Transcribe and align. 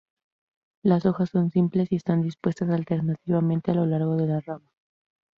Los 0.83 1.05
hojas 1.05 1.29
son 1.29 1.51
simples 1.51 1.91
y 1.91 1.95
están 1.97 2.23
dispuestas 2.23 2.71
alternativamente 2.71 3.69
a 3.69 3.75
lo 3.75 3.85
largo 3.85 4.15
de 4.15 4.25
la 4.25 4.39
rama. 4.39 4.67